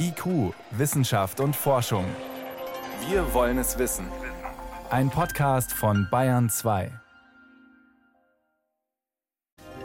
[0.00, 2.04] IQ, Wissenschaft und Forschung.
[3.08, 4.06] Wir wollen es wissen.
[4.90, 6.90] Ein Podcast von Bayern 2.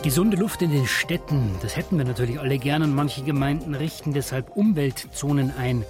[0.01, 4.13] Gesunde Luft in den Städten, das hätten wir natürlich alle gern und manche Gemeinden richten
[4.13, 5.83] deshalb Umweltzonen ein.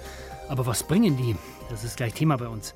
[0.48, 1.36] Aber was bringen die?
[1.70, 2.74] Das ist gleich Thema bei uns.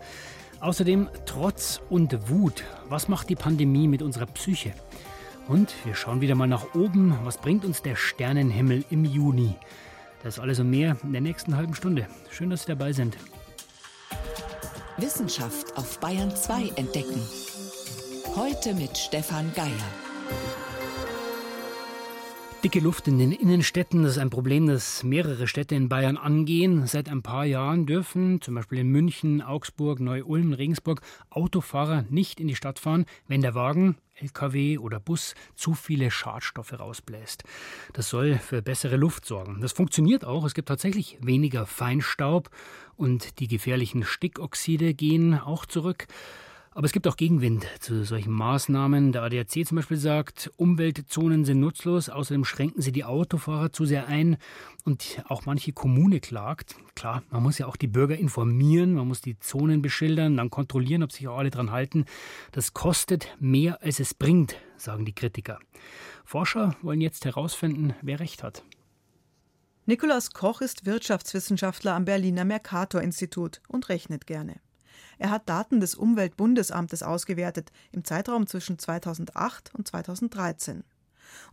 [0.60, 2.64] Außerdem Trotz und Wut.
[2.88, 4.72] Was macht die Pandemie mit unserer Psyche?
[5.48, 7.18] Und wir schauen wieder mal nach oben.
[7.24, 9.56] Was bringt uns der Sternenhimmel im Juni?
[10.22, 12.06] Das alles und mehr in der nächsten halben Stunde.
[12.30, 13.16] Schön, dass Sie dabei sind.
[14.96, 17.22] Wissenschaft auf Bayern 2 entdecken.
[18.34, 19.68] Heute mit Stefan Geier.
[22.64, 26.88] Dicke Luft in den Innenstädten, das ist ein Problem, das mehrere Städte in Bayern angehen.
[26.88, 31.00] Seit ein paar Jahren dürfen zum Beispiel in München, Augsburg, Neu-Ulm, Regensburg
[31.30, 36.76] Autofahrer nicht in die Stadt fahren, wenn der Wagen, LKW oder Bus zu viele Schadstoffe
[36.76, 37.44] rausbläst.
[37.92, 39.60] Das soll für bessere Luft sorgen.
[39.60, 40.44] Das funktioniert auch.
[40.44, 42.50] Es gibt tatsächlich weniger Feinstaub
[42.96, 46.08] und die gefährlichen Stickoxide gehen auch zurück.
[46.72, 49.12] Aber es gibt auch Gegenwind zu solchen Maßnahmen.
[49.12, 54.06] Der ADAC zum Beispiel sagt, Umweltzonen sind nutzlos, außerdem schränken sie die Autofahrer zu sehr
[54.06, 54.36] ein.
[54.84, 56.76] Und auch manche Kommune klagt.
[56.94, 61.02] Klar, man muss ja auch die Bürger informieren, man muss die Zonen beschildern, dann kontrollieren,
[61.02, 62.04] ob sich auch alle dran halten.
[62.52, 65.58] Das kostet mehr, als es bringt, sagen die Kritiker.
[66.24, 68.62] Forscher wollen jetzt herausfinden, wer recht hat.
[69.86, 74.60] Nikolaus Koch ist Wirtschaftswissenschaftler am Berliner Mercator-Institut und rechnet gerne.
[75.18, 80.84] Er hat Daten des Umweltbundesamtes ausgewertet im Zeitraum zwischen 2008 und 2013.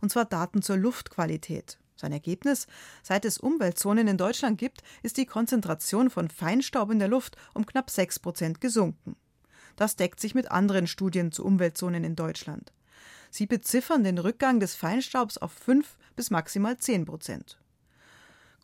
[0.00, 1.78] Und zwar Daten zur Luftqualität.
[1.96, 2.66] Sein Ergebnis?
[3.02, 7.66] Seit es Umweltzonen in Deutschland gibt, ist die Konzentration von Feinstaub in der Luft um
[7.66, 9.16] knapp 6 Prozent gesunken.
[9.76, 12.72] Das deckt sich mit anderen Studien zu Umweltzonen in Deutschland.
[13.30, 17.58] Sie beziffern den Rückgang des Feinstaubs auf 5 bis maximal 10 Prozent.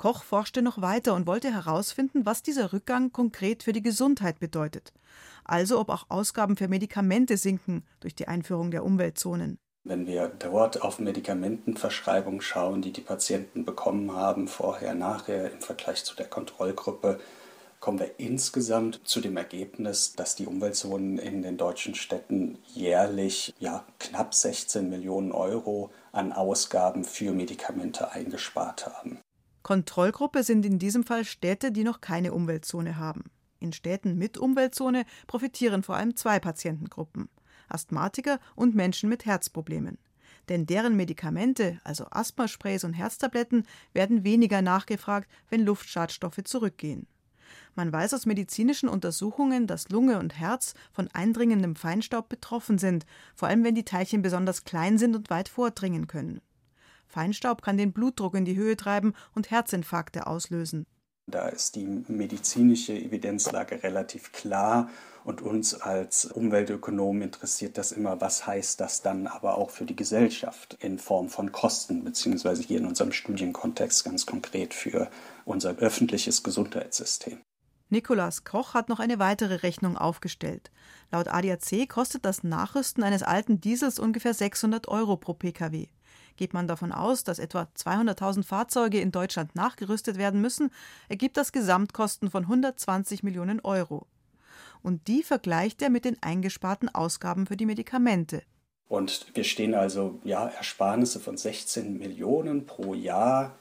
[0.03, 4.93] Koch forschte noch weiter und wollte herausfinden, was dieser Rückgang konkret für die Gesundheit bedeutet.
[5.45, 9.61] Also ob auch Ausgaben für Medikamente sinken durch die Einführung der Umweltzonen.
[9.85, 16.03] Wenn wir dort auf Medikamentenverschreibung schauen, die die Patienten bekommen haben, vorher, nachher im Vergleich
[16.03, 17.21] zu der Kontrollgruppe,
[17.79, 23.85] kommen wir insgesamt zu dem Ergebnis, dass die Umweltzonen in den deutschen Städten jährlich ja,
[24.01, 29.21] knapp 16 Millionen Euro an Ausgaben für Medikamente eingespart haben.
[29.63, 33.25] Kontrollgruppe sind in diesem Fall Städte, die noch keine Umweltzone haben.
[33.61, 37.29] In Städten mit Umweltzone profitieren vor allem zwei Patientengruppen:
[37.69, 39.99] Asthmatiker und Menschen mit Herzproblemen.
[40.49, 47.07] Denn deren Medikamente, also Asthmasprays und Herztabletten, werden weniger nachgefragt, wenn Luftschadstoffe zurückgehen.
[47.75, 53.49] Man weiß aus medizinischen Untersuchungen, dass Lunge und Herz von eindringendem Feinstaub betroffen sind, vor
[53.49, 56.41] allem wenn die Teilchen besonders klein sind und weit vordringen können.
[57.13, 60.87] Feinstaub kann den Blutdruck in die Höhe treiben und Herzinfarkte auslösen.
[61.31, 64.91] Da ist die medizinische Evidenzlage relativ klar
[65.25, 69.95] und uns als Umweltökonomen interessiert das immer, was heißt das dann aber auch für die
[69.95, 75.11] Gesellschaft in Form von Kosten, beziehungsweise hier in unserem Studienkontext ganz konkret für
[75.45, 77.39] unser öffentliches Gesundheitssystem.
[77.89, 80.71] Nikolaus Koch hat noch eine weitere Rechnung aufgestellt.
[81.13, 85.89] Laut ADAC kostet das Nachrüsten eines alten Diesels ungefähr 600 Euro pro Pkw.
[86.43, 90.73] Geht man davon aus, dass etwa 200.000 Fahrzeuge in Deutschland nachgerüstet werden müssen,
[91.09, 94.09] ergibt das Gesamtkosten von 120 Millionen Euro.
[94.83, 98.43] Und die vergleicht er mit den eingesparten Ausgaben für die Medikamente.
[98.89, 103.55] Und wir stehen also ja Ersparnisse von 16 Millionen pro Jahr,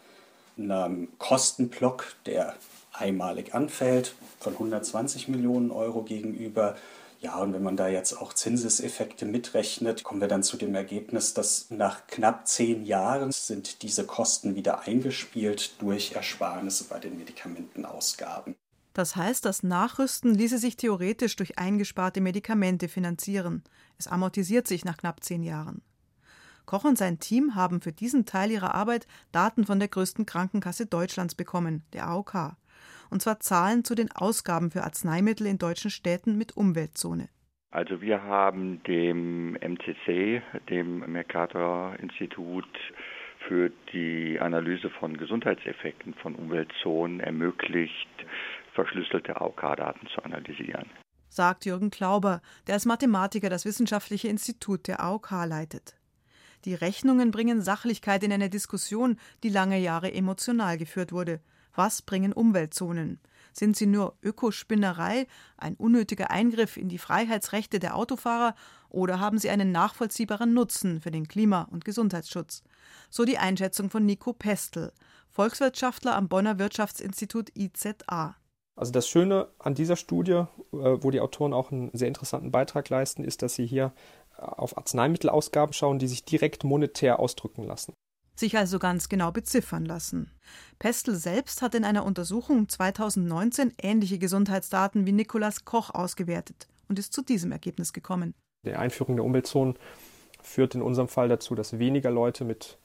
[0.58, 2.56] einem Kostenblock, der
[2.94, 6.76] einmalig anfällt, von 120 Millionen Euro gegenüber
[7.22, 11.36] ja, und wenn man da jetzt auch Zinseseffekte mitrechnet, kommen wir dann zu dem Ergebnis,
[11.36, 18.56] dass nach knapp zehn Jahren sind diese Kosten wieder eingespielt durch Ersparnisse bei den Medikamentenausgaben.
[18.94, 23.64] Das heißt, das Nachrüsten ließe sich theoretisch durch eingesparte Medikamente finanzieren.
[24.00, 25.84] Es amortisiert sich nach knapp zehn Jahren.
[26.66, 30.88] Koch und sein Team haben für diesen Teil ihrer Arbeit Daten von der größten Krankenkasse
[30.88, 32.56] Deutschlands bekommen, der AOK
[33.12, 37.30] und zwar Zahlen zu den Ausgaben für Arzneimittel in deutschen Städten mit Umweltzone.
[37.70, 42.66] Also wir haben dem MCC, dem Mercator-Institut,
[43.48, 48.10] für die Analyse von Gesundheitseffekten von Umweltzonen ermöglicht,
[48.74, 50.86] verschlüsselte AOK-Daten zu analysieren.
[51.28, 55.96] Sagt Jürgen Klauber, der als Mathematiker das wissenschaftliche Institut der AOK leitet.
[56.66, 61.40] Die Rechnungen bringen Sachlichkeit in eine Diskussion, die lange Jahre emotional geführt wurde.
[61.76, 63.20] Was bringen Umweltzonen?
[63.54, 65.28] Sind sie nur Ökospinnerei,
[65.58, 68.56] ein unnötiger Eingriff in die Freiheitsrechte der Autofahrer
[68.90, 72.64] oder haben sie einen nachvollziehbaren Nutzen für den Klima- und Gesundheitsschutz?
[73.10, 74.94] So die Einschätzung von Nico Pestel,
[75.30, 78.36] Volkswirtschaftler am Bonner Wirtschaftsinstitut IZA.
[78.76, 82.90] Also das Schöne an dieser Studie, äh, wo die Autoren auch einen sehr interessanten Beitrag
[82.90, 83.94] leisten, ist, dass sie hier
[84.38, 87.94] auf Arzneimittelausgaben schauen, die sich direkt monetär ausdrücken lassen.
[88.42, 90.32] Sich also ganz genau beziffern lassen.
[90.80, 97.14] Pestel selbst hat in einer Untersuchung 2019 ähnliche Gesundheitsdaten wie Nikolaus Koch ausgewertet und ist
[97.14, 98.34] zu diesem Ergebnis gekommen.
[98.66, 99.76] Die Einführung der Umweltzonen
[100.42, 102.80] führt in unserem Fall dazu, dass weniger Leute mit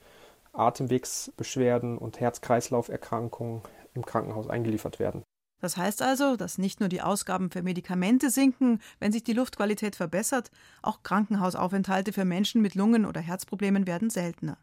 [0.53, 3.63] Atemwegsbeschwerden und Herz-Kreislauf-Erkrankungen
[3.95, 5.23] im Krankenhaus eingeliefert werden.
[5.63, 9.97] Das heißt also, dass nicht nur die Ausgaben für Medikamente sinken, wenn sich die Luftqualität
[9.97, 10.51] verbessert,
[10.83, 14.59] auch Krankenhausaufenthalte für Menschen mit Lungen- oder Herzproblemen werden seltener.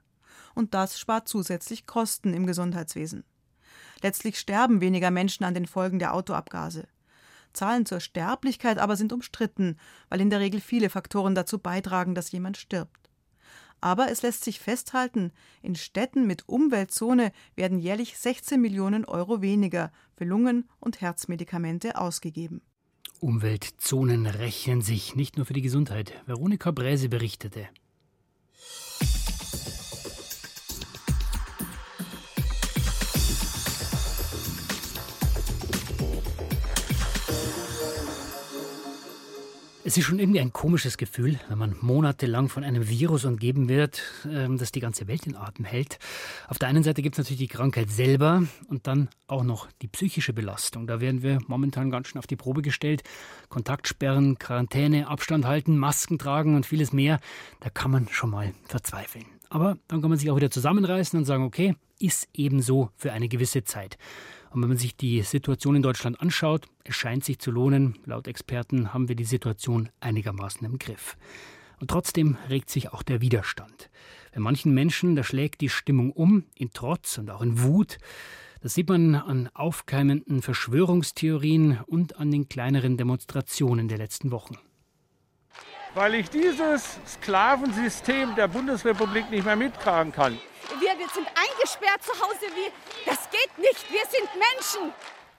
[0.53, 3.23] Und das spart zusätzlich Kosten im Gesundheitswesen.
[4.01, 6.87] Letztlich sterben weniger Menschen an den Folgen der Autoabgase.
[7.53, 9.77] Zahlen zur Sterblichkeit aber sind umstritten,
[10.09, 13.09] weil in der Regel viele Faktoren dazu beitragen, dass jemand stirbt.
[13.79, 19.91] Aber es lässt sich festhalten, in Städten mit Umweltzone werden jährlich 16 Millionen Euro weniger
[20.15, 22.61] für Lungen- und Herzmedikamente ausgegeben.
[23.19, 26.13] Umweltzonen rechnen sich nicht nur für die Gesundheit.
[26.25, 27.67] Veronika Bräse berichtete.
[39.85, 44.01] Es ist schon irgendwie ein komisches Gefühl, wenn man monatelang von einem Virus umgeben wird,
[44.25, 45.99] ähm, das die ganze Welt in Atem hält.
[46.47, 49.89] Auf der einen Seite gibt es natürlich die Krankheit selber und dann auch noch die
[49.89, 50.87] psychische Belastung.
[50.87, 53.03] Da werden wir momentan ganz schön auf die Probe gestellt.
[53.49, 57.19] Kontaktsperren, Quarantäne, Abstand halten, Masken tragen und vieles mehr.
[57.59, 59.25] Da kann man schon mal verzweifeln.
[59.49, 63.11] Aber dann kann man sich auch wieder zusammenreißen und sagen, okay, ist eben so für
[63.11, 63.97] eine gewisse Zeit.
[64.53, 67.97] Und wenn man sich die Situation in Deutschland anschaut, es scheint sich zu lohnen.
[68.05, 71.17] Laut Experten haben wir die Situation einigermaßen im Griff.
[71.79, 73.89] Und trotzdem regt sich auch der Widerstand.
[74.31, 77.97] Bei manchen Menschen, da schlägt die Stimmung um, in Trotz und auch in Wut.
[78.61, 84.57] Das sieht man an aufkeimenden Verschwörungstheorien und an den kleineren Demonstrationen der letzten Wochen.
[85.95, 90.37] Weil ich dieses Sklavensystem der Bundesrepublik nicht mehr mittragen kann.
[90.79, 92.45] Wir sind eingesperrt zu Hause.
[92.55, 92.71] Wir,
[93.05, 93.91] das geht nicht.
[93.91, 94.93] Wir sind Menschen.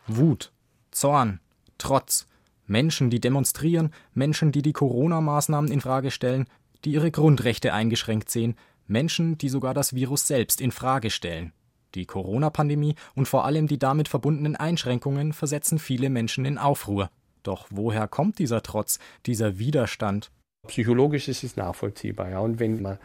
[0.07, 0.53] Wut,
[0.91, 1.41] Zorn,
[1.79, 2.27] Trotz.
[2.67, 6.47] Menschen, die demonstrieren, Menschen, die die Corona-Maßnahmen in Frage stellen,
[6.85, 8.57] die ihre Grundrechte eingeschränkt sehen,
[8.87, 11.53] Menschen, die sogar das Virus selbst in Frage stellen.
[11.95, 17.11] Die Corona-Pandemie und vor allem die damit verbundenen Einschränkungen versetzen viele Menschen in Aufruhr.
[17.43, 20.31] Doch woher kommt dieser Trotz, dieser Widerstand?
[20.67, 22.39] Psychologisch ist es nachvollziehbar, ja.
[22.39, 22.99] Und wenn man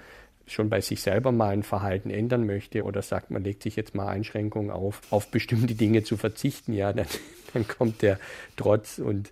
[0.51, 3.95] schon bei sich selber mal ein Verhalten ändern möchte oder sagt, man legt sich jetzt
[3.95, 7.07] mal Einschränkungen auf, auf bestimmte Dinge zu verzichten, ja, dann,
[7.53, 8.19] dann kommt der
[8.55, 9.31] Trotz und,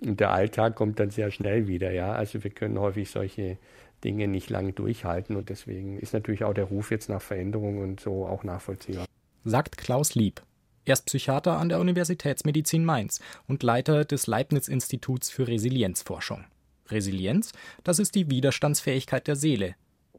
[0.00, 2.12] und der Alltag kommt dann sehr schnell wieder, ja.
[2.12, 3.58] Also wir können häufig solche
[4.04, 8.00] Dinge nicht lange durchhalten und deswegen ist natürlich auch der Ruf jetzt nach Veränderung und
[8.00, 9.06] so auch nachvollziehbar.
[9.44, 10.42] Sagt Klaus Lieb.
[10.86, 16.44] Er ist Psychiater an der Universitätsmedizin Mainz und Leiter des Leibniz-Instituts für Resilienzforschung.
[16.88, 17.52] Resilienz,
[17.84, 19.76] das ist die Widerstandsfähigkeit der Seele,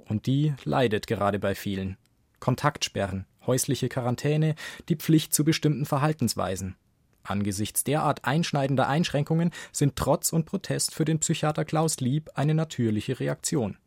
[0.08, 1.98] und die leidet gerade bei vielen.
[2.40, 4.56] Kontaktsperren, häusliche Quarantäne,
[4.90, 6.76] die Pflicht zu bestimmten Verhaltensweisen.
[7.24, 13.20] Angesichts derart einschneidender Einschränkungen sind Trotz und Protest für den Psychiater Klaus Lieb eine natürliche
[13.20, 13.78] Reaktion.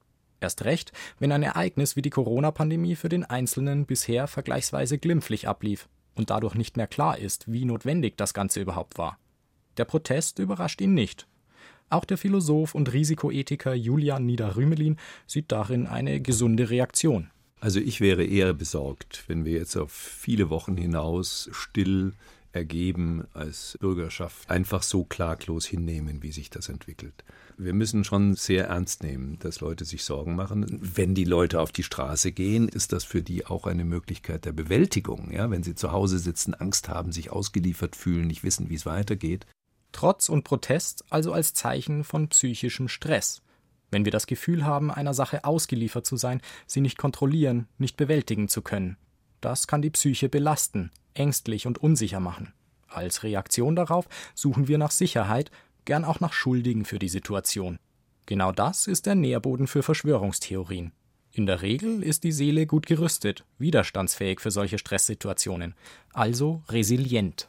[0.41, 5.89] Erst recht, wenn ein Ereignis wie die Corona-Pandemie für den Einzelnen bisher vergleichsweise glimpflich ablief
[6.15, 9.19] und dadurch nicht mehr klar ist, wie notwendig das Ganze überhaupt war.
[9.79, 11.27] Der Protest überrascht ihn nicht.
[11.91, 17.31] Auch der Philosoph und Risikoethiker Julian Niederrümelin sieht darin eine gesunde Reaktion.
[17.61, 22.13] Also ich wäre eher besorgt, wenn wir jetzt auf viele Wochen hinaus still
[22.55, 27.25] ergeben als Bürgerschaft einfach so klaglos hinnehmen, wie sich das entwickelt.
[27.57, 30.79] Wir müssen schon sehr ernst nehmen, dass Leute sich Sorgen machen.
[30.81, 34.53] Wenn die Leute auf die Straße gehen, ist das für die auch eine Möglichkeit der
[34.53, 35.31] Bewältigung.
[35.33, 38.87] Ja, wenn sie zu Hause sitzen, Angst haben, sich ausgeliefert fühlen, nicht wissen, wie es
[38.87, 39.47] weitergeht,
[39.95, 43.43] Trotz und Protest also als Zeichen von psychischem Stress.
[43.93, 48.49] Wenn wir das Gefühl haben, einer Sache ausgeliefert zu sein, sie nicht kontrollieren, nicht bewältigen
[48.49, 48.97] zu können.
[49.41, 52.53] Das kann die Psyche belasten, ängstlich und unsicher machen.
[52.89, 55.53] Als Reaktion darauf suchen wir nach Sicherheit,
[55.85, 57.79] gern auch nach Schuldigen für die Situation.
[58.27, 60.91] Genau das ist der Nährboden für Verschwörungstheorien.
[61.31, 65.77] In der Regel ist die Seele gut gerüstet, widerstandsfähig für solche Stresssituationen,
[66.13, 67.49] also resilient.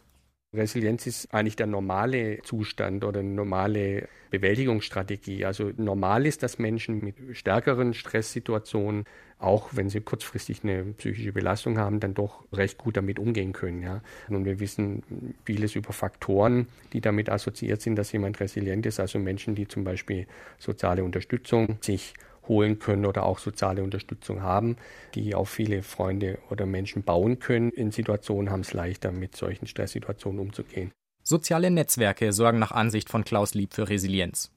[0.56, 5.46] Resilienz ist eigentlich der normale Zustand oder eine normale Bewältigungsstrategie.
[5.46, 9.06] Also normal ist, dass Menschen mit stärkeren Stresssituationen,
[9.40, 13.82] auch wenn sie kurzfristig eine psychische Belastung haben, dann doch recht gut damit umgehen können.
[13.82, 14.02] Ja.
[14.30, 15.04] Und wir wissen
[15.46, 19.00] vieles über Faktoren, die damit assoziiert sind, dass jemand resilient ist.
[19.00, 22.14] Also Menschen, die zum Beispiel soziale Unterstützung sich
[22.48, 24.78] holen können oder auch soziale Unterstützung haben,
[25.14, 27.72] die auf viele Freunde oder Menschen bauen können.
[27.72, 30.92] In Situationen haben es leichter, mit solchen Stresssituationen umzugehen.
[31.24, 34.52] Soziale Netzwerke sorgen nach Ansicht von Klaus Lieb für Resilienz.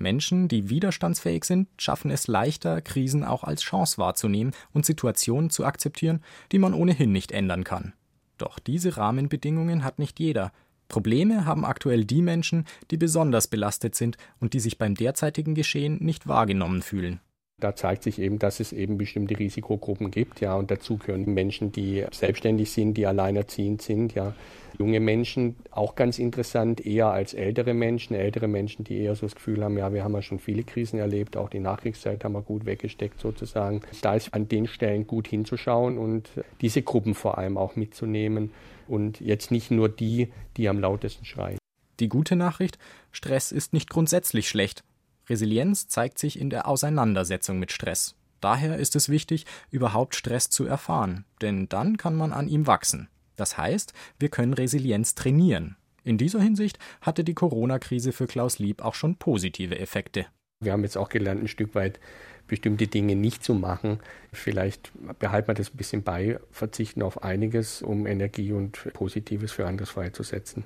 [0.00, 5.64] Menschen, die widerstandsfähig sind, schaffen es leichter, Krisen auch als Chance wahrzunehmen und Situationen zu
[5.64, 7.92] akzeptieren, die man ohnehin nicht ändern kann.
[8.38, 10.52] Doch diese Rahmenbedingungen hat nicht jeder.
[10.88, 15.98] Probleme haben aktuell die Menschen, die besonders belastet sind und die sich beim derzeitigen Geschehen
[16.02, 17.20] nicht wahrgenommen fühlen.
[17.60, 21.72] Da zeigt sich eben, dass es eben bestimmte Risikogruppen gibt, ja, und dazu gehören Menschen,
[21.72, 24.34] die selbstständig sind, die alleinerziehend sind, ja.
[24.78, 29.34] Junge Menschen, auch ganz interessant, eher als ältere Menschen, ältere Menschen, die eher so das
[29.34, 32.40] Gefühl haben, ja, wir haben ja schon viele Krisen erlebt, auch die Nachkriegszeit haben wir
[32.40, 33.82] gut weggesteckt sozusagen.
[34.00, 36.30] Da ist an den Stellen gut hinzuschauen und
[36.62, 38.52] diese Gruppen vor allem auch mitzunehmen
[38.88, 41.58] und jetzt nicht nur die, die am lautesten schreien.
[42.00, 42.78] Die gute Nachricht,
[43.12, 44.82] Stress ist nicht grundsätzlich schlecht.
[45.30, 48.16] Resilienz zeigt sich in der Auseinandersetzung mit Stress.
[48.40, 53.08] Daher ist es wichtig, überhaupt Stress zu erfahren, denn dann kann man an ihm wachsen.
[53.36, 55.76] Das heißt, wir können Resilienz trainieren.
[56.02, 60.26] In dieser Hinsicht hatte die Corona-Krise für Klaus Lieb auch schon positive Effekte.
[60.62, 62.00] Wir haben jetzt auch gelernt, ein Stück weit
[62.48, 64.00] bestimmte Dinge nicht zu machen.
[64.32, 69.66] Vielleicht behalten wir das ein bisschen bei, verzichten auf einiges, um Energie und Positives für
[69.66, 70.64] anderes freizusetzen.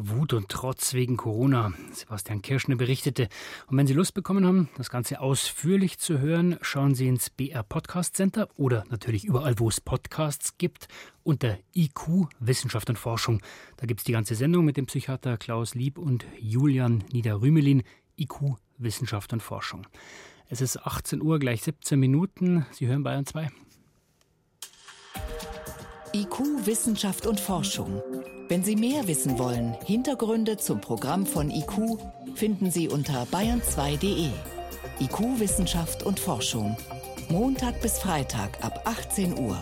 [0.00, 1.72] Wut und Trotz wegen Corona.
[1.92, 3.28] Sebastian Kirschner berichtete.
[3.66, 7.64] Und wenn Sie Lust bekommen haben, das Ganze ausführlich zu hören, schauen Sie ins BR
[7.64, 10.86] Podcast Center oder natürlich überall, wo es Podcasts gibt,
[11.24, 13.42] unter IQ Wissenschaft und Forschung.
[13.76, 17.82] Da gibt es die ganze Sendung mit dem Psychiater Klaus Lieb und Julian Niederrümelin.
[18.16, 19.86] IQ Wissenschaft und Forschung.
[20.48, 22.66] Es ist 18 Uhr, gleich 17 Minuten.
[22.70, 23.50] Sie hören Bayern 2.
[26.14, 28.02] IQ Wissenschaft und Forschung.
[28.48, 31.98] Wenn Sie mehr wissen wollen, Hintergründe zum Programm von IQ
[32.34, 34.30] finden Sie unter bayern2.de.
[35.00, 36.76] IQ Wissenschaft und Forschung.
[37.28, 39.60] Montag bis Freitag ab 18 Uhr.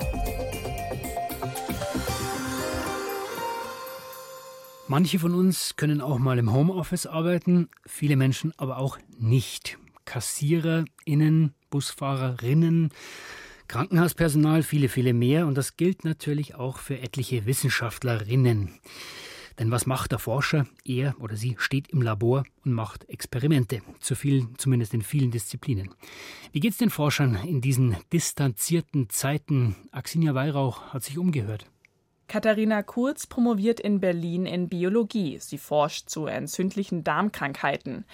[4.89, 9.79] Manche von uns können auch mal im Homeoffice arbeiten, viele Menschen aber auch nicht.
[10.05, 12.93] KassiererInnen, BusfahrerInnen,
[13.69, 15.47] Krankenhauspersonal, viele, viele mehr.
[15.47, 18.71] Und das gilt natürlich auch für etliche Wissenschaftlerinnen.
[19.59, 20.67] Denn was macht der Forscher?
[20.85, 25.95] Er oder sie steht im Labor und macht Experimente, zu vielen, zumindest in vielen Disziplinen.
[26.53, 29.77] Wie geht es den Forschern in diesen distanzierten Zeiten?
[29.93, 31.67] Axinia Weihrauch hat sich umgehört.
[32.29, 35.39] Katharina Kurz promoviert in Berlin in Biologie.
[35.39, 38.05] Sie forscht zu entzündlichen Darmkrankheiten.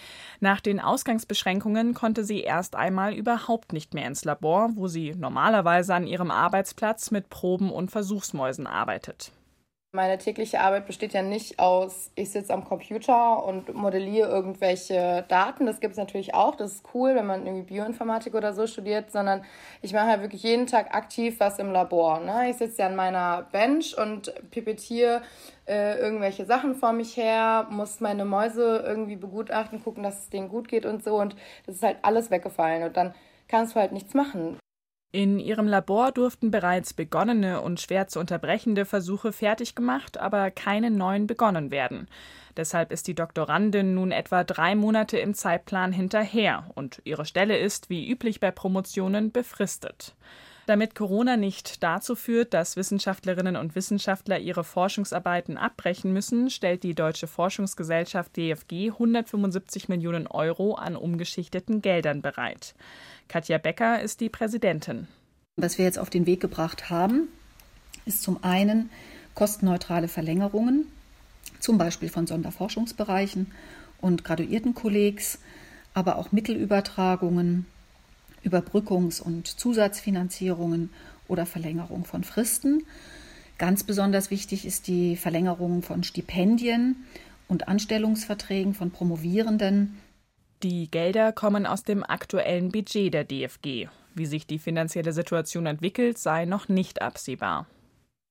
[0.40, 5.95] Nach den Ausgangsbeschränkungen konnte sie erst einmal überhaupt nicht mehr ins Labor, wo sie normalerweise
[5.95, 9.33] an ihrem Arbeitsplatz mit Proben und Versuchsmäusen arbeitet.
[9.95, 15.67] Meine tägliche Arbeit besteht ja nicht aus, ich sitze am Computer und modelliere irgendwelche Daten.
[15.67, 16.55] Das gibt es natürlich auch.
[16.55, 19.45] Das ist cool, wenn man irgendwie Bioinformatik oder so studiert, sondern
[19.83, 22.21] ich mache halt wirklich jeden Tag aktiv was im Labor.
[22.21, 22.49] Ne?
[22.49, 25.21] Ich sitze ja an meiner Bench und pipettiere
[25.67, 30.49] äh, irgendwelche Sachen vor mich her, muss meine Mäuse irgendwie begutachten, gucken, dass es denen
[30.49, 31.17] gut geht und so.
[31.21, 32.85] Und das ist halt alles weggefallen.
[32.85, 33.15] Und dann
[33.47, 34.57] kannst du halt nichts machen.
[35.14, 40.90] In ihrem Labor durften bereits begonnene und schwer zu unterbrechende Versuche fertig gemacht, aber keine
[40.90, 42.09] neuen begonnen werden.
[42.57, 47.90] Deshalb ist die Doktorandin nun etwa drei Monate im Zeitplan hinterher und ihre Stelle ist,
[47.90, 50.14] wie üblich bei Promotionen, befristet.
[50.66, 56.95] Damit Corona nicht dazu führt, dass Wissenschaftlerinnen und Wissenschaftler ihre Forschungsarbeiten abbrechen müssen, stellt die
[56.95, 62.75] Deutsche Forschungsgesellschaft DFG 175 Millionen Euro an umgeschichteten Geldern bereit.
[63.26, 65.09] Katja Becker ist die Präsidentin.
[65.57, 67.28] Was wir jetzt auf den Weg gebracht haben,
[68.04, 68.90] ist zum einen
[69.35, 70.87] kostenneutrale Verlängerungen,
[71.59, 73.50] zum Beispiel von Sonderforschungsbereichen
[74.00, 75.40] und Graduiertenkollegs,
[75.95, 77.66] aber auch Mittelübertragungen,
[78.45, 80.91] Überbrückungs- und Zusatzfinanzierungen
[81.29, 82.85] oder Verlängerung von Fristen.
[83.59, 86.97] Ganz besonders wichtig ist die Verlängerung von Stipendien
[87.49, 89.97] und Anstellungsverträgen von Promovierenden
[90.63, 93.89] die Gelder kommen aus dem aktuellen Budget der DFG.
[94.15, 97.67] Wie sich die finanzielle Situation entwickelt, sei noch nicht absehbar.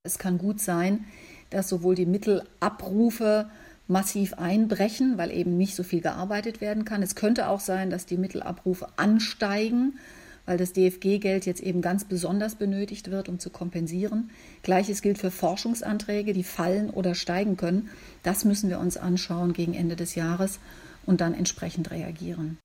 [0.03, 1.03] Es kann gut sein,
[1.49, 3.49] dass sowohl die Mittelabrufe
[3.91, 7.03] massiv einbrechen, weil eben nicht so viel gearbeitet werden kann.
[7.03, 9.99] Es könnte auch sein, dass die Mittelabrufe ansteigen,
[10.45, 14.31] weil das DFG-Geld jetzt eben ganz besonders benötigt wird, um zu kompensieren.
[14.63, 17.89] Gleiches gilt für Forschungsanträge, die fallen oder steigen können.
[18.23, 20.59] Das müssen wir uns anschauen gegen Ende des Jahres
[21.05, 22.57] und dann entsprechend reagieren.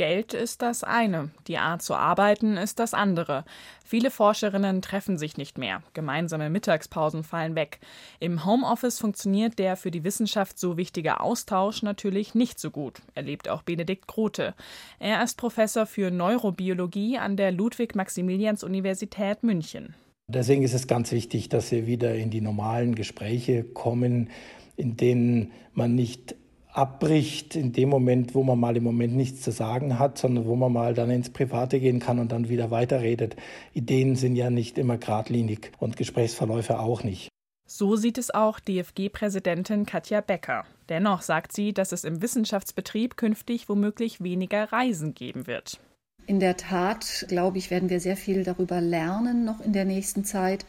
[0.00, 3.44] Geld ist das eine, die Art zu arbeiten ist das andere.
[3.84, 5.82] Viele Forscherinnen treffen sich nicht mehr.
[5.92, 7.80] Gemeinsame Mittagspausen fallen weg.
[8.18, 13.50] Im Homeoffice funktioniert der für die Wissenschaft so wichtige Austausch natürlich nicht so gut, erlebt
[13.50, 14.54] auch Benedikt Grote.
[15.00, 19.94] Er ist Professor für Neurobiologie an der Ludwig-Maximilians-Universität München.
[20.28, 24.30] Deswegen ist es ganz wichtig, dass wir wieder in die normalen Gespräche kommen,
[24.78, 26.36] in denen man nicht
[26.80, 30.56] abbricht in dem Moment, wo man mal im Moment nichts zu sagen hat, sondern wo
[30.56, 33.36] man mal dann ins Private gehen kann und dann wieder weiterredet.
[33.74, 37.28] Ideen sind ja nicht immer geradlinig und Gesprächsverläufe auch nicht.
[37.66, 40.64] So sieht es auch DFG-Präsidentin Katja Becker.
[40.88, 45.78] Dennoch sagt sie, dass es im Wissenschaftsbetrieb künftig womöglich weniger Reisen geben wird.
[46.26, 50.24] In der Tat, glaube ich, werden wir sehr viel darüber lernen noch in der nächsten
[50.24, 50.64] Zeit,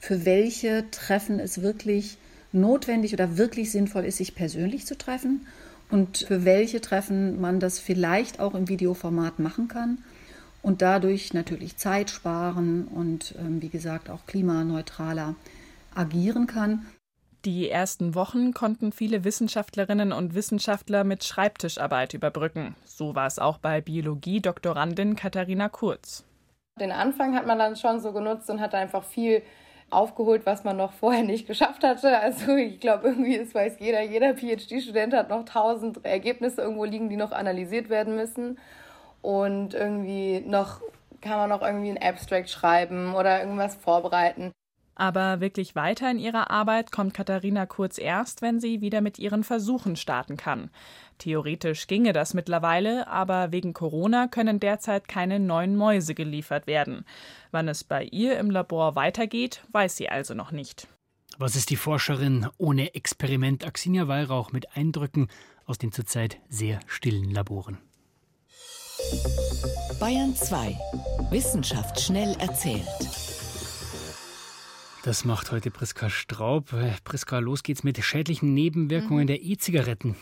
[0.00, 2.18] für welche Treffen es wirklich
[2.52, 5.46] notwendig oder wirklich sinnvoll ist, sich persönlich zu treffen
[5.90, 9.98] und für welche Treffen man das vielleicht auch im Videoformat machen kann
[10.62, 15.34] und dadurch natürlich Zeit sparen und ähm, wie gesagt auch klimaneutraler
[15.94, 16.86] agieren kann.
[17.44, 22.76] Die ersten Wochen konnten viele Wissenschaftlerinnen und Wissenschaftler mit Schreibtischarbeit überbrücken.
[22.84, 26.24] So war es auch bei Biologie-Doktorandin Katharina Kurz.
[26.80, 29.42] Den Anfang hat man dann schon so genutzt und hat einfach viel
[29.92, 32.18] aufgeholt, was man noch vorher nicht geschafft hatte.
[32.18, 37.08] Also ich glaube, irgendwie, das weiß jeder, jeder PhD-Student hat noch tausend Ergebnisse irgendwo liegen,
[37.08, 38.58] die noch analysiert werden müssen.
[39.20, 40.80] Und irgendwie noch
[41.20, 44.52] kann man noch irgendwie ein Abstract schreiben oder irgendwas vorbereiten.
[44.94, 49.42] Aber wirklich weiter in ihrer Arbeit kommt Katharina Kurz erst, wenn sie wieder mit ihren
[49.42, 50.70] Versuchen starten kann.
[51.18, 57.04] Theoretisch ginge das mittlerweile, aber wegen Corona können derzeit keine neuen Mäuse geliefert werden.
[57.50, 60.88] Wann es bei ihr im Labor weitergeht, weiß sie also noch nicht.
[61.38, 65.28] Was ist die Forscherin ohne Experiment Axinia Weihrauch mit Eindrücken
[65.64, 67.78] aus den zurzeit sehr stillen Laboren?
[69.98, 70.76] Bayern 2.
[71.30, 73.31] Wissenschaft schnell erzählt.
[75.04, 76.72] Das macht heute Priska Straub.
[77.02, 79.26] Priska, los geht's mit schädlichen Nebenwirkungen mhm.
[79.26, 80.14] der E-Zigaretten.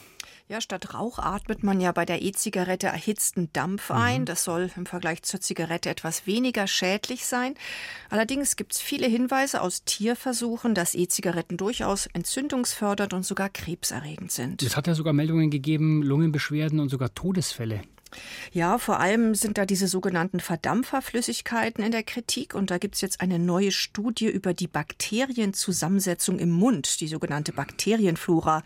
[0.48, 4.22] Ja, statt Rauch atmet man ja bei der E-Zigarette erhitzten Dampf ein.
[4.22, 4.24] Mhm.
[4.24, 7.54] Das soll im Vergleich zur Zigarette etwas weniger schädlich sein.
[8.08, 14.62] Allerdings gibt es viele Hinweise aus Tierversuchen, dass E-Zigaretten durchaus entzündungsfördernd und sogar krebserregend sind.
[14.62, 17.82] Es hat ja sogar Meldungen gegeben, Lungenbeschwerden und sogar Todesfälle.
[18.52, 22.54] Ja, vor allem sind da diese sogenannten Verdampferflüssigkeiten in der Kritik.
[22.54, 27.52] Und da gibt es jetzt eine neue Studie über die Bakterienzusammensetzung im Mund, die sogenannte
[27.52, 28.62] Bakterienflora.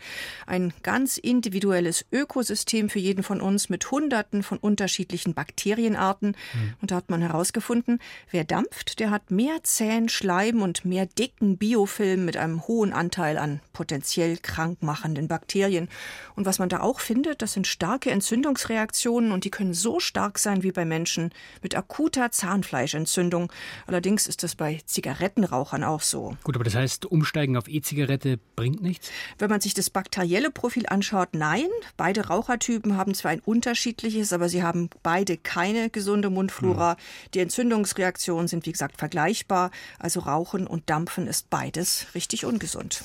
[0.47, 6.29] Ein ganz individuelles Ökosystem für jeden von uns mit Hunderten von unterschiedlichen Bakterienarten.
[6.29, 6.73] Mhm.
[6.81, 7.99] Und da hat man herausgefunden,
[8.31, 13.37] wer dampft, der hat mehr zähen Schleim und mehr dicken Biofilm mit einem hohen Anteil
[13.37, 15.89] an potenziell krankmachenden Bakterien.
[16.35, 20.39] Und was man da auch findet, das sind starke Entzündungsreaktionen und die können so stark
[20.39, 23.51] sein wie bei Menschen mit akuter Zahnfleischentzündung.
[23.85, 26.35] Allerdings ist das bei Zigarettenrauchern auch so.
[26.43, 29.11] Gut, aber das heißt, Umsteigen auf E-Zigarette bringt nichts?
[29.37, 31.67] Wenn man sich das bakterielle Profil anschaut, nein.
[31.97, 36.91] Beide Rauchertypen haben zwar ein unterschiedliches, aber sie haben beide keine gesunde Mundflora.
[36.91, 36.97] Hm.
[37.33, 39.69] Die Entzündungsreaktionen sind, wie gesagt, vergleichbar.
[39.99, 43.03] Also Rauchen und Dampfen ist beides richtig ungesund.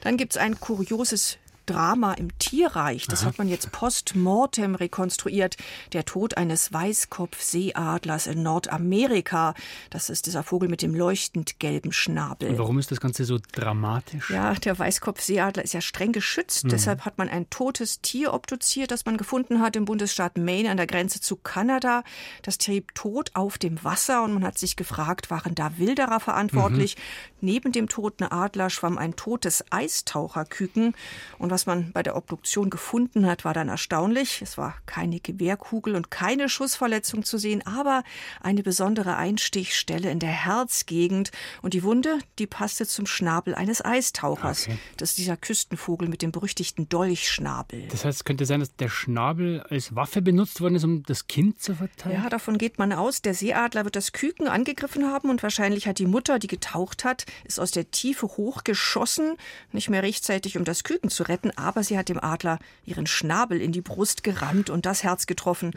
[0.00, 3.06] Dann gibt es ein kurioses Drama im Tierreich.
[3.06, 3.28] Das Aha.
[3.28, 5.56] hat man jetzt post-mortem rekonstruiert.
[5.92, 9.54] Der Tod eines Weißkopfseeadlers in Nordamerika.
[9.90, 12.50] Das ist dieser Vogel mit dem leuchtend gelben Schnabel.
[12.50, 14.30] Und warum ist das Ganze so dramatisch?
[14.30, 16.64] Ja, der Weißkopfseeadler ist ja streng geschützt.
[16.64, 16.68] Mhm.
[16.70, 20.76] Deshalb hat man ein totes Tier obduziert, das man gefunden hat im Bundesstaat Maine an
[20.76, 22.04] der Grenze zu Kanada.
[22.42, 26.96] Das trieb tot auf dem Wasser und man hat sich gefragt, waren da Wilderer verantwortlich?
[26.96, 27.46] Mhm.
[27.46, 30.94] Neben dem toten Adler schwamm ein totes Eistaucherküken.
[31.38, 34.42] Und was man bei der Obduktion gefunden hat, war dann erstaunlich.
[34.42, 38.02] Es war keine Gewehrkugel und keine Schussverletzung zu sehen, aber
[38.42, 41.30] eine besondere Einstichstelle in der Herzgegend.
[41.62, 44.64] Und die Wunde, die passte zum Schnabel eines Eistauchers.
[44.64, 44.76] Okay.
[44.98, 47.88] Das ist dieser Küstenvogel mit dem berüchtigten Dolchschnabel.
[47.88, 51.26] Das heißt, es könnte sein, dass der Schnabel als Waffe benutzt worden ist, um das
[51.26, 52.22] Kind zu verteilen?
[52.22, 53.22] Ja, davon geht man aus.
[53.22, 57.24] Der Seeadler wird das Küken angegriffen haben und wahrscheinlich hat die Mutter, die getaucht hat,
[57.44, 59.38] ist aus der Tiefe hochgeschossen,
[59.72, 63.06] nicht mehr rechtzeitig, um das Küken zu retten getroffen, aber sie hat dem Adler ihren
[63.06, 65.72] Schnabel in die Brust gerammt und das Herz getroffen.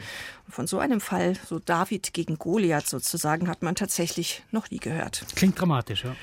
[0.48, 5.24] Von so einem Fall, so David gegen Goliath sozusagen, hat man tatsächlich noch nie gehört.
[5.34, 6.16] Klingt dramatisch, ja.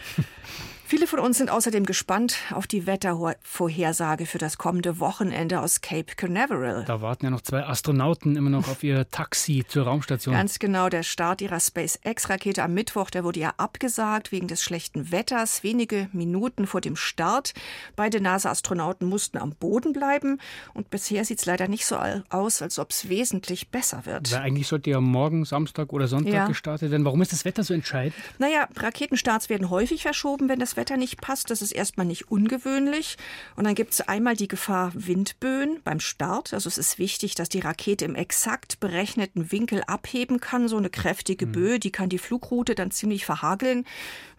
[0.89, 6.15] Viele von uns sind außerdem gespannt auf die Wettervorhersage für das kommende Wochenende aus Cape
[6.15, 6.85] Canaveral.
[6.85, 10.33] Da warten ja noch zwei Astronauten immer noch auf ihr Taxi zur Raumstation.
[10.33, 15.11] Ganz genau, der Start ihrer SpaceX-Rakete am Mittwoch, der wurde ja abgesagt wegen des schlechten
[15.11, 17.53] Wetters, wenige Minuten vor dem Start.
[17.97, 20.39] Beide NASA-Astronauten mussten am Boden bleiben
[20.73, 21.97] und bisher sieht es leider nicht so
[22.29, 24.31] aus, als ob es wesentlich besser wird.
[24.31, 26.47] Weil eigentlich sollte ja morgen, Samstag oder Sonntag ja.
[26.47, 27.03] gestartet werden.
[27.03, 28.15] Warum ist das Wetter so entscheidend?
[28.39, 31.49] Naja, Raketenstarts werden häufig verschoben, wenn das Wetter nicht passt.
[31.49, 33.17] Das ist erstmal nicht ungewöhnlich.
[33.55, 36.53] Und dann gibt es einmal die Gefahr Windböen beim Start.
[36.53, 40.67] Also es ist wichtig, dass die Rakete im exakt berechneten Winkel abheben kann.
[40.67, 41.51] So eine kräftige mhm.
[41.51, 43.85] Böe, die kann die Flugroute dann ziemlich verhageln.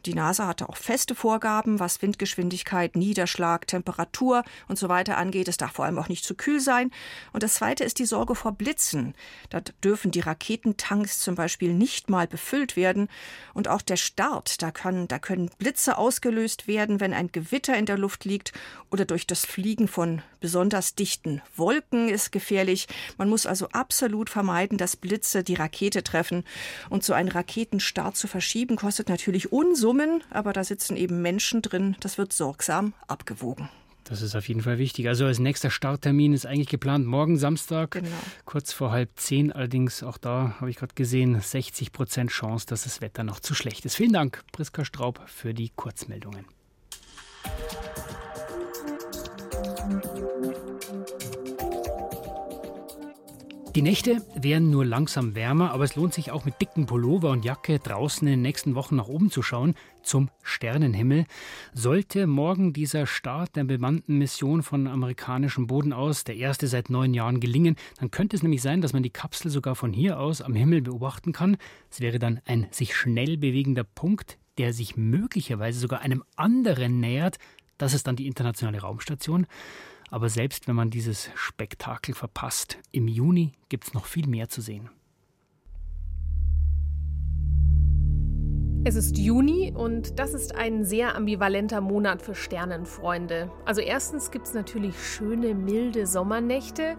[0.09, 5.49] Die NASA hatte auch feste Vorgaben, was Windgeschwindigkeit, Niederschlag, Temperatur und so weiter angeht.
[5.49, 6.91] Es darf vor allem auch nicht zu kühl sein.
[7.35, 9.15] Und das Zweite ist die Sorge vor Blitzen.
[9.51, 13.09] Da dürfen die Raketentanks zum Beispiel nicht mal befüllt werden.
[13.53, 17.85] Und auch der Start, da, kann, da können Blitze ausgelöst werden, wenn ein Gewitter in
[17.85, 18.55] der Luft liegt
[18.91, 22.87] oder durch das Fliegen von besonders dichten Wolken ist gefährlich.
[23.17, 26.45] Man muss also absolut vermeiden, dass Blitze die Rakete treffen.
[26.89, 29.89] Und so einen Raketenstart zu verschieben, kostet natürlich Unsummen.
[29.89, 31.97] Summen, aber da sitzen eben Menschen drin.
[32.01, 33.71] Das wird sorgsam abgewogen.
[34.05, 35.09] Das ist auf jeden Fall wichtig.
[35.09, 38.09] Also als nächster Starttermin ist eigentlich geplant morgen Samstag, genau.
[38.45, 39.51] kurz vor halb zehn.
[39.53, 43.55] Allerdings auch da habe ich gerade gesehen 60 Prozent Chance, dass das Wetter noch zu
[43.55, 43.97] schlecht ist.
[43.97, 46.45] Vielen Dank, Priska Straub, für die Kurzmeldungen.
[53.79, 57.45] Die Nächte werden nur langsam wärmer, aber es lohnt sich auch mit dicken Pullover und
[57.45, 61.27] Jacke draußen in den nächsten Wochen nach oben zu schauen, zum Sternenhimmel.
[61.75, 67.15] Sollte morgen dieser Start der bemannten Mission von amerikanischem Boden aus, der erste seit neun
[67.15, 70.43] Jahren, gelingen, dann könnte es nämlich sein, dass man die Kapsel sogar von hier aus
[70.43, 71.57] am Himmel beobachten kann.
[71.89, 77.39] Es wäre dann ein sich schnell bewegender Punkt, der sich möglicherweise sogar einem anderen nähert.
[77.77, 79.47] Das ist dann die internationale Raumstation.
[80.11, 84.61] Aber selbst wenn man dieses Spektakel verpasst, im Juni gibt es noch viel mehr zu
[84.61, 84.91] sehen.
[88.85, 93.51] Es ist Juni und das ist ein sehr ambivalenter Monat für Sternenfreunde.
[93.67, 96.97] Also erstens gibt es natürlich schöne, milde Sommernächte.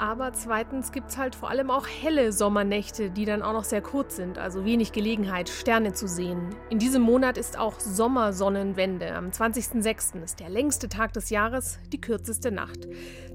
[0.00, 3.82] Aber zweitens gibt es halt vor allem auch helle Sommernächte, die dann auch noch sehr
[3.82, 6.54] kurz sind, also wenig Gelegenheit, Sterne zu sehen.
[6.70, 9.14] In diesem Monat ist auch Sommersonnenwende.
[9.14, 10.22] Am 20.06.
[10.22, 12.88] ist der längste Tag des Jahres, die kürzeste Nacht.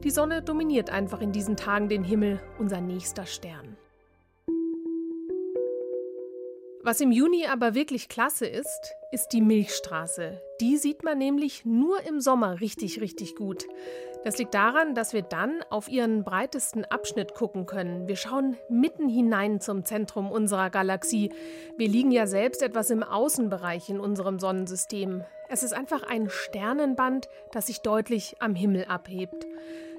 [0.04, 3.78] Die Sonne dominiert einfach in diesen Tagen den Himmel, unser nächster Stern.
[6.82, 10.42] Was im Juni aber wirklich klasse ist, ist die Milchstraße.
[10.62, 13.66] Die sieht man nämlich nur im Sommer richtig, richtig gut.
[14.26, 18.08] Das liegt daran, dass wir dann auf ihren breitesten Abschnitt gucken können.
[18.08, 21.32] Wir schauen mitten hinein zum Zentrum unserer Galaxie.
[21.78, 25.24] Wir liegen ja selbst etwas im Außenbereich in unserem Sonnensystem.
[25.48, 29.46] Es ist einfach ein Sternenband, das sich deutlich am Himmel abhebt.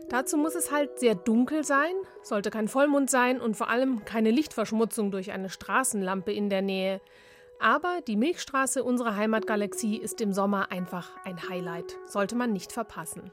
[0.09, 4.33] Dazu muss es halt sehr dunkel sein, sollte kein Vollmond sein und vor allem keine
[4.33, 7.01] Lichtverschmutzung durch eine Straßenlampe in der Nähe.
[7.61, 13.31] Aber die Milchstraße unserer Heimatgalaxie ist im Sommer einfach ein Highlight, sollte man nicht verpassen.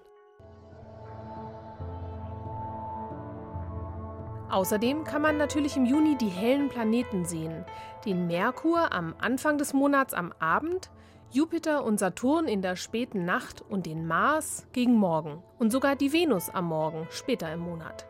[4.53, 7.65] Außerdem kann man natürlich im Juni die hellen Planeten sehen.
[8.05, 10.91] Den Merkur am Anfang des Monats am Abend,
[11.31, 16.13] Jupiter und Saturn in der späten Nacht und den Mars gegen Morgen und sogar die
[16.13, 18.05] Venus am Morgen später im Monat.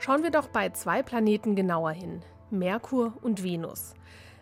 [0.00, 3.94] Schauen wir doch bei zwei Planeten genauer hin, Merkur und Venus.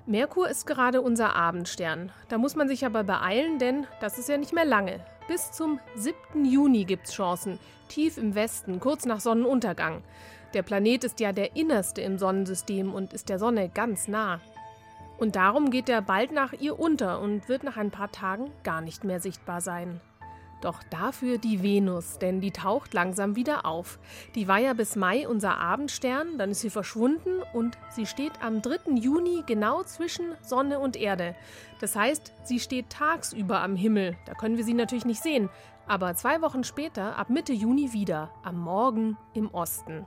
[0.06, 2.12] Merkur ist gerade unser Abendstern.
[2.30, 5.04] Da muss man sich aber beeilen, denn das ist ja nicht mehr lange.
[5.28, 6.46] Bis zum 7.
[6.46, 10.02] Juni gibt es Chancen, tief im Westen, kurz nach Sonnenuntergang.
[10.54, 14.40] Der Planet ist ja der innerste im Sonnensystem und ist der Sonne ganz nah.
[15.18, 18.80] Und darum geht er bald nach ihr unter und wird nach ein paar Tagen gar
[18.80, 20.00] nicht mehr sichtbar sein.
[20.60, 23.98] Doch dafür die Venus, denn die taucht langsam wieder auf.
[24.34, 28.60] Die war ja bis Mai unser Abendstern, dann ist sie verschwunden und sie steht am
[28.60, 28.92] 3.
[28.94, 31.34] Juni genau zwischen Sonne und Erde.
[31.80, 35.48] Das heißt, sie steht tagsüber am Himmel, da können wir sie natürlich nicht sehen,
[35.86, 40.06] aber zwei Wochen später, ab Mitte Juni wieder, am Morgen im Osten.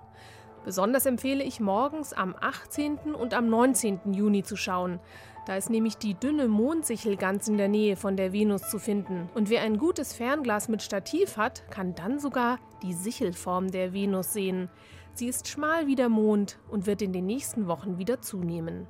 [0.63, 3.15] Besonders empfehle ich morgens am 18.
[3.15, 4.13] und am 19.
[4.13, 4.99] Juni zu schauen.
[5.45, 9.29] Da ist nämlich die dünne Mondsichel ganz in der Nähe von der Venus zu finden.
[9.33, 14.31] Und wer ein gutes Fernglas mit Stativ hat, kann dann sogar die Sichelform der Venus
[14.31, 14.69] sehen.
[15.13, 18.87] Sie ist schmal wie der Mond und wird in den nächsten Wochen wieder zunehmen.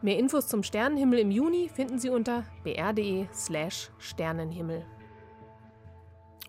[0.00, 4.84] Mehr Infos zum Sternenhimmel im Juni finden Sie unter br.de/slash Sternenhimmel.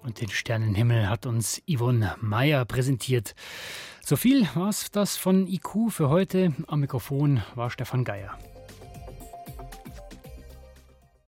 [0.01, 3.35] Und den Sternenhimmel hat uns Yvonne Meyer präsentiert.
[4.03, 6.53] So viel war es das von IQ für heute.
[6.67, 8.37] Am Mikrofon war Stefan Geier.